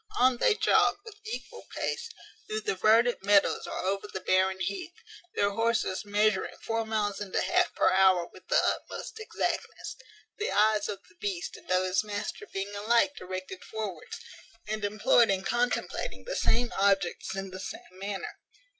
On 0.19 0.37
they 0.37 0.55
jog, 0.55 0.97
with 1.05 1.19
equal 1.27 1.67
pace, 1.75 2.09
through 2.47 2.61
the 2.61 2.73
verdant 2.73 3.21
meadows 3.23 3.67
or 3.67 3.77
over 3.81 4.07
the 4.07 4.19
barren 4.19 4.59
heath, 4.59 4.95
their 5.35 5.51
horses 5.51 6.03
measuring 6.03 6.57
four 6.59 6.87
miles 6.87 7.21
and 7.21 7.35
a 7.35 7.41
half 7.43 7.75
per 7.75 7.91
hour 7.91 8.25
with 8.33 8.47
the 8.47 8.55
utmost 8.57 9.19
exactness; 9.19 9.95
the 10.39 10.49
eyes 10.49 10.89
of 10.89 11.01
the 11.07 11.13
beast 11.19 11.55
and 11.55 11.69
of 11.69 11.83
his 11.83 12.03
master 12.03 12.47
being 12.51 12.73
alike 12.73 13.15
directed 13.15 13.63
forwards, 13.63 14.19
and 14.67 14.83
employed 14.83 15.29
in 15.29 15.43
contemplating 15.43 16.23
the 16.23 16.35
same 16.35 16.73
objects 16.77 17.35
in 17.35 17.51
the 17.51 17.59
same 17.59 17.85
manner. 17.99 18.39